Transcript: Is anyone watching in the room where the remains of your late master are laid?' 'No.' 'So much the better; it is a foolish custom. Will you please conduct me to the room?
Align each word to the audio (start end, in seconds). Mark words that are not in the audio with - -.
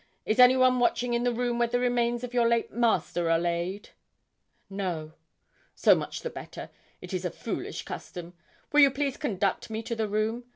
Is 0.25 0.39
anyone 0.39 0.79
watching 0.79 1.13
in 1.13 1.21
the 1.21 1.31
room 1.31 1.59
where 1.59 1.67
the 1.67 1.77
remains 1.77 2.23
of 2.23 2.33
your 2.33 2.47
late 2.47 2.71
master 2.71 3.29
are 3.29 3.37
laid?' 3.37 3.89
'No.' 4.67 5.13
'So 5.75 5.93
much 5.93 6.21
the 6.21 6.31
better; 6.31 6.71
it 7.01 7.13
is 7.13 7.23
a 7.23 7.29
foolish 7.29 7.85
custom. 7.85 8.33
Will 8.71 8.79
you 8.81 8.89
please 8.89 9.15
conduct 9.15 9.69
me 9.69 9.83
to 9.83 9.95
the 9.95 10.07
room? 10.07 10.45